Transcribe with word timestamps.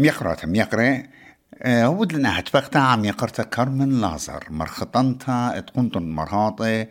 ميقرة 0.00 0.38
ميقرة 0.44 1.02
هود 1.66 2.12
لنا 2.12 2.38
هتفقتا 2.38 2.78
عم 2.78 3.04
يقرتا 3.04 3.42
كارمن 3.42 4.00
لازر 4.00 4.44
مرخطنتا 4.50 5.60
تقنطن 5.66 6.02
مرهاطة 6.02 6.86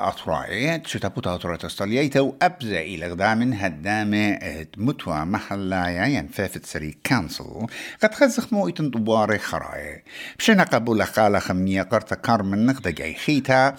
أطرائي 0.00 0.82
شو 0.86 0.98
تبوتا 0.98 1.34
أطرائي 1.34 1.66
استراليا 1.66 2.20
وأبزا 2.20 2.80
إلى 2.80 3.08
غدام 3.08 3.52
هدامة 3.52 4.38
متوى 4.76 5.24
محلا 5.24 6.06
ينفافت 6.06 6.66
سري 6.66 6.98
كانسل. 7.04 7.66
قد 8.02 8.14
خزخ 8.14 8.52
مو 8.52 8.68
إتن 8.68 8.90
دواري 8.90 9.38
خراي 9.38 10.04
بشنا 10.38 10.62
قبول 10.62 11.02
قال 11.02 11.40
خمية 11.40 11.82
قرتا 11.82 12.14
كارمن 12.14 12.66
نقدا 12.66 12.90
جاي 12.90 13.14
خيتا 13.14 13.76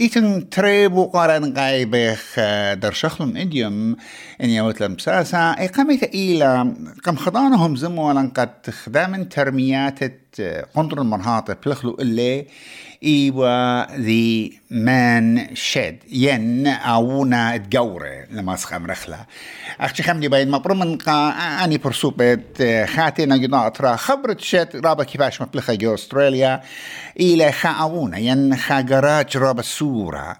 إيتن 0.00 0.50
تريبو 0.50 1.04
قارن 1.04 1.56
غايبخ 1.58 2.34
در 2.74 2.92
شخلم 2.92 3.36
إديوم 3.36 3.96
إن 4.42 4.50
يوت 4.50 4.80
لمساسا 4.80 5.38
إقامة 5.58 6.08
إيلا 6.14 6.74
قم 7.04 7.16
خضانهم 7.16 7.76
زمولا 7.76 8.32
قد 8.36 8.70
خدام 8.70 9.24
ترميات 9.24 9.98
قنطر 10.74 11.00
المنهاطة 11.00 11.56
بلخلو 11.66 11.96
اللي 12.00 12.46
إيوا 13.04 13.96
ذي 13.96 14.59
مان 14.70 15.48
شد. 15.54 15.96
ين 16.12 16.66
أونا 16.66 17.56
تجورة 17.56 18.26
لما 18.30 18.56
سخم 18.56 18.86
رخلة. 18.86 19.26
أختي 19.80 20.02
خمدي 20.02 20.28
باين 20.28 20.50
مبرمن 20.50 20.98
قا 20.98 21.30
أني 21.64 21.78
برسوبت 21.78 22.84
خاتي 22.88 23.26
نجنا 23.26 23.66
أطرا 23.66 23.96
خبرت 23.96 24.40
شد 24.40 24.68
رابا 24.84 25.04
كيفاش 25.04 25.42
مبلخة 25.42 25.74
جو 25.74 25.94
أستراليا. 25.94 26.60
إلى 27.20 27.52
خاونا 27.52 28.18
ين 28.18 28.56
خاجرات 28.56 29.36
رابا 29.36 29.62
سورة. 29.62 30.36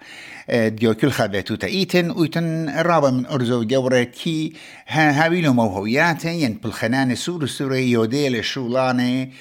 ديو 0.50 0.94
كل 0.94 1.10
خابتو 1.10 1.54
تايتن 1.54 2.10
ويتن 2.10 2.68
رابا 2.78 3.10
من 3.10 3.26
أرزو 3.26 3.62
جورة 3.62 4.02
كي. 4.02 4.52
هاويلو 4.88 5.52
موهوياتن 5.52 6.28
ين 6.28 6.60
بالخنان 6.62 7.14
سور 7.14 7.46
سوري. 7.46 7.90
يوديل 7.90 8.44
شولاني 8.44 9.32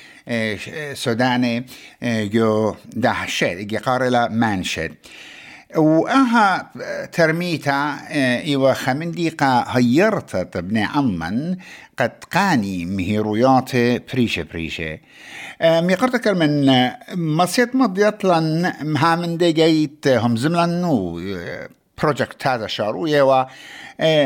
سوداني 0.94 1.66
جو 2.04 2.76
دهشت 2.86 3.44
أجي 3.44 3.78
قارلا 3.78 4.28
مانشد 4.80 4.96
وأها 5.76 6.72
ترميتا 7.12 7.98
إيوا 8.12 8.74
خمنديقا 8.74 9.66
هيرت 9.68 10.36
تبني 10.36 10.84
عمن 10.84 11.58
قد 11.98 12.12
قاني 12.34 12.86
مهيرويات 12.86 13.76
بريشة 14.14 14.46
بريشة. 14.54 15.00
ميقرت 15.62 16.28
من 16.28 16.72
مصيت 17.16 17.76
مضيت 17.76 18.26
لن 18.26 18.74
مها 18.82 19.16
من 19.16 19.38
دي 19.38 19.52
جيت 19.52 20.08
هم 20.08 20.38
زملن 20.38 20.84
بروجكت 22.02 22.48
هذا 22.48 22.68
شارو 22.68 23.08
يوا. 23.08 23.44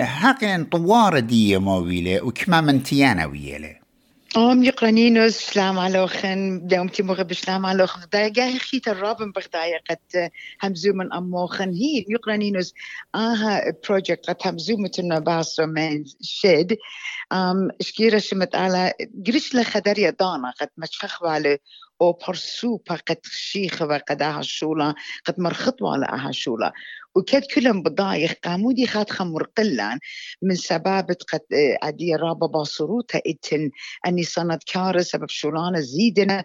هاقين 0.04 0.64
طوار 0.64 1.20
دي 1.20 1.58
مويلة 1.58 2.22
وكما 2.22 2.62
من 2.62 2.84
تيانا 2.84 3.26
ويلة. 3.26 3.83
آم 4.38 4.64
يقرنينوس 4.64 5.34
سلام 5.34 5.80
عليكم 5.80 6.68
دومتي 6.68 7.04
مغ 7.04 7.22
بسلام 7.24 7.66
عليكم 7.66 8.00
دايقا 8.14 8.58
خيت 8.58 8.88
الرابن 8.88 9.32
بغدايا 9.32 9.80
قد 9.90 10.32
همزو 10.64 10.94
من 10.94 11.14
اموخن 11.14 11.70
هي 11.70 12.06
يقرنينوس 12.10 12.74
آها 13.16 13.74
بروجكت 13.90 14.30
قد 14.30 14.36
همزو 14.46 14.78
متنا 14.78 15.20
باسو 15.20 15.66
من 15.66 16.04
شد. 16.22 16.78
آم 17.32 17.70
شكيرا 17.82 18.20
شمت 18.20 18.56
على 18.56 18.94
قرش 19.28 19.56
لخدر 19.56 20.00
يا 20.00 20.10
دانا. 20.10 20.54
قد 20.62 20.70
مشخخ 20.78 21.24
على 21.24 21.58
أو 22.02 22.20
برسو 22.28 22.78
قد 22.90 23.18
شيخ 23.24 23.82
وقد 23.82 24.22
أها 24.22 24.42
شولا 24.42 24.94
قد 25.26 25.40
مرخط 25.40 25.84
على 25.84 26.06
أها 26.06 26.32
شولا. 26.32 26.74
وكاد 27.16 27.44
كلهم 27.56 27.84
بضايخ 27.84 28.34
قامودي 28.44 28.88
خات 28.88 29.10
خمر 29.10 29.44
قلان 29.58 30.00
من 30.42 30.56
سبابة 30.56 31.16
قد 31.34 31.42
عدي 31.84 32.16
رابا 32.16 32.48
باصروتا 32.48 33.22
إتن 33.28 33.72
أني 34.08 34.24
صنت 34.24 34.64
كار 34.74 35.02
سبب 35.02 35.30
شولانة 35.30 35.80
زيدنا 35.80 36.44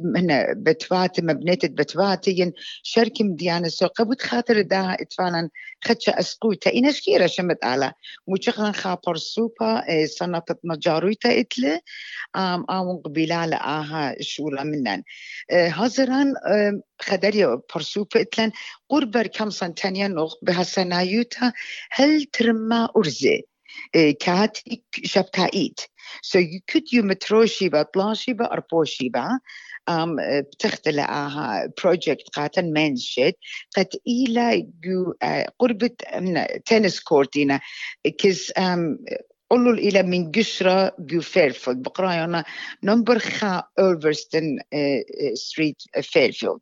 من 0.00 0.26
بتفات 0.62 1.20
مبنيت 1.20 1.66
بتفاتين 1.66 2.52
شركة 2.82 3.24
مديانة 3.24 3.68
سو 3.68 3.86
قبوت 3.86 4.22
خاطر 4.22 4.60
داها 4.60 4.96
اتفالا 5.00 5.48
خدشة 5.84 6.10
اسقوتا 6.10 6.70
اينا 6.70 6.90
شكيرا 6.92 7.26
شمت 7.26 7.64
على. 7.64 7.92
موشخلان 8.28 8.72
خابر 8.72 9.16
سوبا 9.16 9.82
صنت 10.06 10.58
نجارويتا 10.64 11.40
اتلي 11.40 11.80
آم 12.36 12.64
آم 12.70 12.96
قبيلة 13.04 13.56
آها 13.56 14.16
شولا 14.20 14.64
منن. 14.64 15.02
هزران 15.52 16.34
خدريا 17.00 17.60
برسوبة 17.74 18.20
إتلن. 18.20 18.52
قربر 18.94 19.26
كم 19.26 19.50
سنتانيا 19.50 20.08
نوغ 20.08 20.34
بهسنايوتا 20.42 21.52
هل 21.90 22.24
ترما 22.24 22.88
أرزي 22.96 23.42
كاتي 24.20 24.82
شبتايت 25.04 25.80
so 26.22 26.38
you 26.38 26.60
could 26.72 26.92
you 26.92 27.12
طلاشي 27.12 27.68
با 28.34 28.52
أربوشي 28.52 29.08
با 29.08 29.38
um, 29.90 30.16
بتختل 30.52 31.00
آها 31.00 31.72
بروجكت 31.82 32.28
قاتن 32.28 32.72
منشد 32.72 33.32
قد 33.76 33.88
إلى 34.06 34.66
جو 34.84 35.14
قربة 35.58 35.90
تنس 36.66 37.00
كورتينا 37.00 37.60
كز 38.18 38.52
um, 38.58 39.14
قلوا 39.54 39.72
إلى 39.72 40.02
من 40.02 40.32
قشرة 40.32 40.94
جو 40.98 41.20
فيرفيلد 41.20 41.82
بقراينا 41.82 42.44
نمبر 42.82 43.18
خا 43.18 43.62
أولفرستون 43.78 44.58
ستريت 45.34 45.82
فيرفيلد 46.02 46.60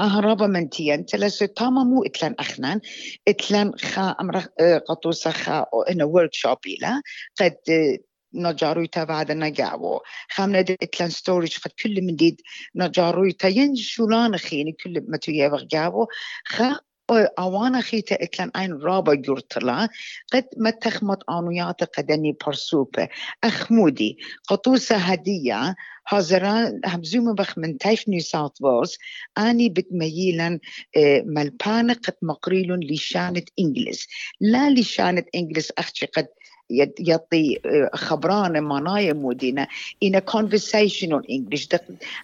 أهرابا 0.00 0.46
من 0.46 0.70
تيان. 0.70 1.06
تلسو 1.06 1.46
تاما 1.46 1.84
مو 1.84 2.04
إتلان 2.04 2.34
أخنان. 2.38 2.80
إتلان 3.28 3.72
خا 3.78 4.16
أمر 4.20 4.38
قطوسة 4.88 5.30
خا 5.30 5.66
إن 5.90 6.02
ورك 6.02 6.34
شوب 6.34 6.58
إلى 6.66 7.02
قد 7.40 7.56
نجارويتا 8.34 9.04
بعد 9.04 9.32
نجاوو. 9.32 10.00
خامنا 10.30 10.60
إتلان 10.60 11.10
ستوريج 11.10 11.58
قد 11.58 11.70
كل 11.82 12.02
من 12.02 12.16
ديد 12.16 12.40
نجارويتا 12.74 13.48
ينشولان 13.48 14.36
خيني 14.36 14.72
كل 14.72 15.04
ما 15.08 15.16
تيا 15.16 15.48
بغجاوو 15.48 16.06
خا 16.44 16.80
أوانا 17.38 17.80
خيتا 17.80 18.22
إتلان 18.22 18.50
أين 18.56 18.72
رابا 18.72 19.14
جورتلا 19.14 19.88
قد 20.32 20.44
ما 20.56 20.70
تخمت 20.70 21.18
انويات 21.30 21.84
قدني 21.84 22.36
برسوبة 22.46 23.08
اخمودي 23.44 24.18
قطوسة 24.48 24.96
هدية 24.96 25.76
حاضران 26.08 26.80
همزوم 26.84 27.34
بخ 27.34 27.58
من 27.58 27.78
تايف 27.78 28.08
نيو 28.08 28.20
ساوث 28.20 28.62
ويلز 28.62 28.98
اني 29.38 29.68
بتميلا 29.68 30.58
ملبانة 31.24 31.94
قد 31.94 32.14
مقريل 32.22 32.92
لشانة 32.92 33.42
انجلس 33.58 34.06
لا 34.40 34.70
لشانة 34.70 35.24
انجلس 35.34 35.72
أختي 35.78 36.06
قد 36.06 36.26
يعطي 36.98 37.60
خبران 37.94 38.64
منايا 38.64 39.12
مودينا 39.12 39.66
in 40.04 40.14
a 40.14 40.20
conversational 40.20 41.22
English 41.28 41.68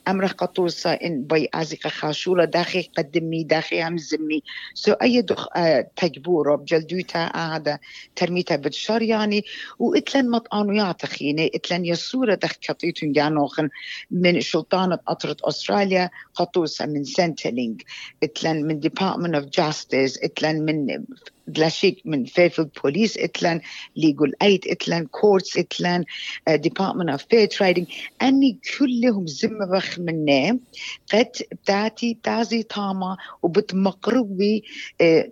أمر 0.09 0.27
قطوسة 0.27 0.93
إن 0.93 1.25
بي 1.25 1.49
أزيق 1.55 1.89
خاشولة 1.89 2.45
داخي 2.45 2.83
قدمي 2.83 3.45
داخي 3.45 3.83
همزمي 3.83 4.43
سو 4.75 4.93
أي 4.93 5.23
دخ 5.23 5.49
تجبورة 5.97 6.57
بجلدوتا 6.57 7.37
هذا 7.37 7.79
ترميتا 8.17 8.57
بتشار 8.57 9.03
يعني 9.03 9.45
وإتلن 9.79 10.31
مطانويات 10.31 11.07
خيني 11.07 11.51
إتلن 11.55 11.85
يسورة 11.85 12.35
دخ 12.35 12.53
كطيتون 12.53 13.13
جانوخن 13.13 13.69
من 14.11 14.41
سلطانة 14.41 14.99
أطرة 15.09 15.37
أستراليا 15.45 16.11
قطوسة 16.35 16.87
من 16.87 17.05
سنتلينج 17.05 17.83
إتلن 18.23 18.67
من 18.67 18.81
Department 18.81 19.35
of 19.35 19.45
Justice 19.51 20.25
إتلن 20.25 20.63
من 20.63 21.05
دلاشيك 21.47 22.03
من 22.05 22.25
فيفيلد 22.25 22.71
بوليس 22.85 23.19
إتلان 23.19 23.61
ليجل 23.97 24.33
ايد 24.43 24.65
إتلان 24.69 25.07
كورتس 25.07 25.59
إتلان 25.59 26.05
ديبارتمنت 26.49 27.11
اوف 27.11 27.25
فير 27.31 27.47
تريدنج 27.47 27.87
أني 28.23 28.59
كلهم 28.79 29.27
زم 29.27 29.59
بخ 29.73 29.99
منه 29.99 30.59
قد 31.13 31.31
بتاتي 31.53 32.19
تازي 32.23 32.63
تاما 32.63 33.17
وبتمقربي 33.43 34.65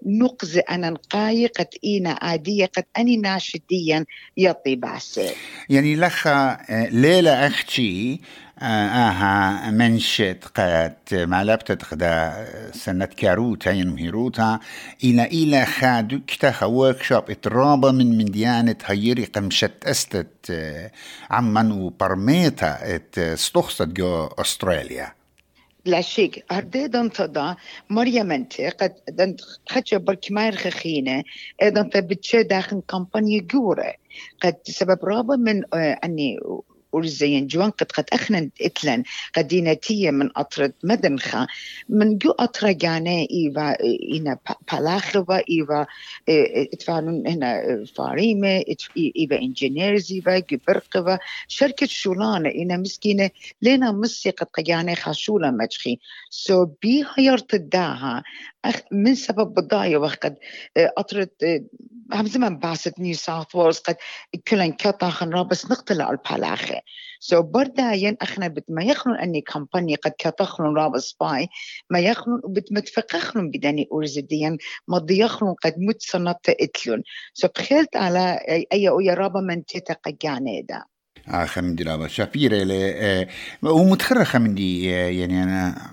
نقز 0.07 0.61
أنا 0.71 0.91
نقاي 0.91 1.47
قد 1.47 1.69
إينا 1.85 2.19
عادية 2.23 2.67
قد 2.67 2.85
أني 2.99 3.17
ناشديا 3.17 4.05
يطي 4.37 4.77
بعسل 4.77 5.31
يعني 5.69 5.97
لخا 5.97 6.59
ليلة 6.91 7.47
أختي 7.47 8.21
آها 8.63 9.71
منشت 9.71 10.45
قد 10.55 10.95
معلبت 11.13 11.85
قد 11.85 12.33
سنة 12.73 13.05
كاروتا 13.05 13.71
ينمهيروتا 13.71 14.59
إلى 15.05 15.25
إلى 15.25 15.67
خادو 15.67 16.21
كتا 16.27 16.65
ورك 16.65 17.03
شوب 17.03 17.31
اترابا 17.31 17.91
من 17.91 18.19
من 18.19 18.25
ديانة 18.25 18.77
هيري 18.85 19.25
قمشت 19.25 19.85
أستت 19.85 20.53
عمان 21.31 21.73
وبرميتا 21.73 22.95
إت 22.95 23.19
استخصت 23.19 23.89
جو 23.89 24.27
أستراليا. 24.27 25.13
لا 25.85 26.01
شيك 26.01 26.45
هردي 26.51 26.87
دان 26.87 27.11
تدا 27.13 27.57
مريم 27.91 28.33
أنت 28.33 28.61
قد 28.61 28.95
دان 29.09 29.37
خدش 29.69 29.95
بركماير 29.95 30.57
خخينة 30.57 31.23
أيضا 31.63 31.91
بتشي 31.95 32.43
داخل 32.43 32.83
كمبانيا 32.89 33.41
جورة. 33.41 33.95
قد 34.43 34.57
سبب 34.65 35.05
رابا 35.05 35.37
من 35.37 35.75
أني 35.75 36.39
أرزين 36.95 37.47
جوان 37.47 37.71
قد 37.71 37.93
قد 37.93 38.05
أخنا 38.13 38.51
إتلن 38.61 39.03
قدينتية 39.37 40.11
من 40.11 40.31
أطرد 40.37 40.73
مدنخا 40.85 41.47
من 41.89 42.19
جو 42.19 42.31
أطرا 42.31 42.73
جانا 42.73 43.27
إيوا 43.31 43.75
إنا 44.17 44.39
بالاخوا 44.73 45.49
إيوا 45.51 45.85
إتفانون 46.73 47.27
هنا 47.27 47.85
فاريمة 47.97 48.65
إيوا 48.97 49.43
إنجينيرز 49.43 50.13
إيوا 50.13 50.39
جبرقوا 50.39 51.17
شركة 51.49 51.87
شولانة 51.87 52.51
إنا 52.51 52.77
مسكينة. 52.77 53.31
لنا 53.63 53.93
مصي 53.93 54.31
قد 54.31 54.47
قيانة 54.47 54.95
خاشولة 54.95 55.51
مجخي. 55.51 55.99
سو 56.31 56.65
بي 56.65 57.05
هيرت 57.19 57.55
الداها 57.55 58.23
من 58.93 59.15
سبب 59.15 59.55
بضايا 59.55 59.99
وقد 59.99 60.37
أطرد 60.77 61.31
هم 62.13 62.27
زمان 62.27 62.59
باسد 62.59 62.93
نيو 62.99 63.15
ساوث 63.15 63.55
وولز 63.55 63.79
قد 63.79 63.97
كلن 64.49 64.73
كطاخن 64.73 65.31
رابس 65.31 65.71
نقتل 65.71 66.03
البالاخي 66.03 66.80
سو 67.21 67.37
so 67.37 67.45
برداين 67.45 68.17
إخنا 68.23 68.49
بت 68.49 68.65
ما 68.69 68.85
يخلون 68.85 69.17
أني 69.17 69.41
كمباني 69.41 69.95
قد 69.95 70.13
كتخلون 70.19 70.77
رابس 70.77 71.17
باي 71.21 71.49
ما 71.91 71.99
يخلون 71.99 72.41
بت 72.45 72.73
متفقخلون 72.73 73.51
بدني 73.51 73.89
اورزديا 73.93 74.57
ما 74.89 74.99
ضيخلون 74.99 75.55
قد 75.65 75.75
مت 75.79 76.03
سنت 76.03 76.49
إتلون. 76.49 77.03
سو 77.35 77.47
so 77.47 77.51
بخيلت 77.51 77.97
على 77.97 78.41
أي 78.73 78.89
أو 78.89 78.99
رابا 78.99 79.41
من 79.41 79.65
تيتا 79.65 79.95
قجاني 79.95 80.63
دا. 80.63 80.85
آخر 81.29 81.63
من 81.63 81.75
دي 81.75 81.85
رابا 81.85 82.09
شابيرة 82.09 82.63
لي 82.63 83.29
ومتخرخة 83.63 84.39
من 84.39 84.55
دي 84.55 84.85
يعني 84.85 85.43
أنا 85.43 85.91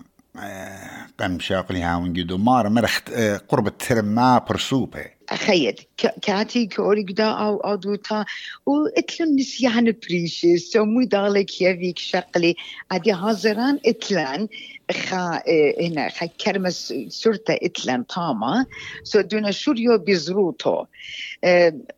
قم 1.20 1.40
شاقلي 1.40 1.82
هاون 1.82 2.14
جدو. 2.14 2.38
مار 2.38 2.70
مرخت 2.70 3.10
قرب 3.50 3.68
الترما 3.68 4.38
برسوبة. 4.38 5.06
أخيد 5.30 5.80
كاتي 6.22 6.68
كوري 6.68 7.04
قدا 7.04 7.26
أو 7.26 7.62
أدوتا 7.74 8.26
وإتلن 8.66 9.36
نسيان 9.36 9.96
بريشي 10.04 10.58
سو 10.58 10.86
مو 10.86 11.04
دالك 11.04 11.62
يفيك 11.62 12.00
شقلي 12.00 12.56
أدي 12.92 13.12
هازران 13.12 13.80
إتلن. 13.86 14.48
خا 14.92 15.42
هنا 15.82 16.10
خا 16.10 16.26
كرمس 16.26 16.94
سورتا 17.08 17.54
إتلن 17.62 18.04
طاما 18.04 18.66
سو 19.04 19.22
دونا 19.22 19.52
شوريو 19.52 19.98
بزروتو 19.98 20.86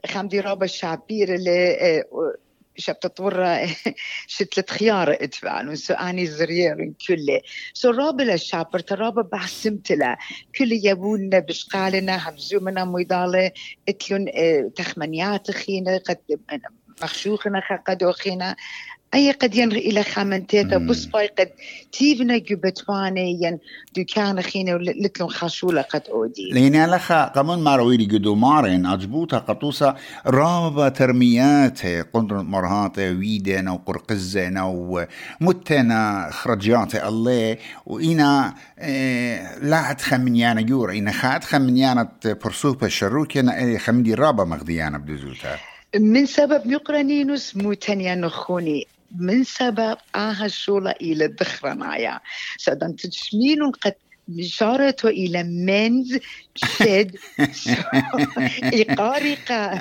خمدي 0.06 0.40
رابا 0.40 0.66
شابير 0.66 1.36
اللي 1.36 2.04
شفت 2.80 3.02
تطور 3.02 3.46
شتلت 4.28 4.70
خيار 4.70 5.12
اتفعل 5.12 5.78
سو 5.78 5.94
اني 5.94 6.26
زرير 6.26 6.94
كله. 7.08 7.42
سو 7.74 7.90
رابل 7.90 8.30
الشابر 8.30 8.80
ترابا 8.80 9.22
بحسمت 9.22 9.92
له 9.92 10.18
كل 10.58 10.72
يبون 10.72 11.30
بشقالنا 11.30 12.30
همزومنا 12.30 12.86
ميدالة 12.86 13.52
اتلون 13.90 14.26
تخمنيات 14.76 15.52
خينا 15.52 15.98
قد 15.98 16.18
مخشوخنا 17.04 17.62
قد 17.88 18.04
أي 19.14 19.32
قد 19.32 19.56
ينغي 19.56 19.80
إلى 19.80 20.04
خامنتيتا 20.04 20.78
بصباي 20.78 21.28
قد 21.28 21.50
تيفنا 21.92 22.38
جبتواني 22.38 23.40
ين 23.42 23.60
دكان 23.98 24.42
خينا 24.42 24.72
لتلون 24.72 25.30
خاشولة 25.30 25.82
قد 25.82 26.04
أودي. 26.10 26.50
لين 26.52 26.86
لخا 26.86 27.26
قمن 27.26 27.64
مارويلي 27.64 28.06
قدو 28.06 28.36
مارين 28.36 28.86
أجبوتا 28.86 29.38
قطوسا 29.38 29.96
رابا 30.26 30.90
ترميات 30.90 31.80
قندر 32.14 32.44
مرهات 32.44 33.00
ويدنا 33.00 33.72
وقرقزنا 33.72 34.64
ومتنا 35.42 36.30
خرجات 36.32 36.96
الله 36.96 37.58
وإنا 37.86 38.54
آه 38.80 39.60
لا 39.60 39.94
تخمنيانا 39.94 40.62
جور 40.62 40.92
إنا 40.92 41.12
خات 41.12 41.44
خمنيانا 41.44 42.10
برسوبة 42.26 42.88
الشروكينا 42.88 43.78
خمدي 43.78 44.14
رابا 44.14 44.44
مغديانا 44.44 44.98
بدزوتا 44.98 45.58
من 45.96 46.26
سبب 46.26 46.72
يقرنينوس 46.72 47.58
موتنيا 47.58 48.16
نخوني. 48.16 48.88
من 49.12 49.44
سبب 49.44 49.98
آها 50.16 50.46
الشولة 50.46 50.92
إلى 50.92 51.26
الدخرنايا 51.26 52.20
سادان 52.58 52.96
تشمين 52.96 53.72
قد 53.72 53.94
إشارته 54.40 55.10
إلى 55.10 55.44
منز 55.44 56.18
شد 56.56 57.16
إقارقة 58.82 59.80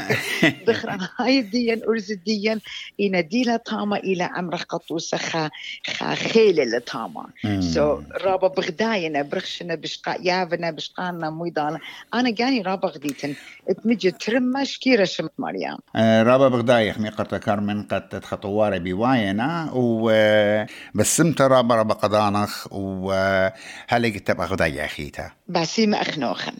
ذخرا 0.68 0.98
هاي 1.18 1.42
ديا 1.42 1.80
أرز 1.88 2.12
ديا 2.12 2.60
إن 3.00 3.28
ديلا 3.28 3.56
تاما 3.56 3.96
إلى 3.96 4.24
أمر 4.24 4.56
قطوسة 4.56 5.18
خا 5.18 5.50
خا 5.86 6.14
خيلة 6.14 6.64
لتاما 6.64 7.26
سو 7.60 8.00
رابا 8.24 8.48
بغداينا 8.48 9.22
برخشنا 9.22 9.74
بشقا 9.74 10.16
يافنا 10.22 10.70
بشقانا 10.70 11.30
مويدالا 11.30 11.78
أنا 12.14 12.30
جاني 12.30 12.62
رابا 12.62 12.88
غديتن. 12.88 13.34
اتمجي 13.68 14.10
ترمى 14.10 14.64
شكيرة 14.64 15.04
شمت 15.04 15.32
مريم. 15.38 15.76
رابا 15.96 16.48
بغداي 16.48 16.92
خمي 16.92 17.08
قد 17.08 17.34
كارمن 17.34 17.82
قد 17.82 18.08
تخطواري 18.08 18.78
بواينا 18.78 19.70
وبسمت 19.74 21.42
رابا 21.42 21.74
رابا 21.74 21.94
قدانخ 21.94 22.66
وهلي 22.72 24.10
تبقى 24.37 24.47
غداي 24.47 24.85
أخيتا 24.85 25.31
باسيم 25.47 25.95
أخنوخن 25.95 26.53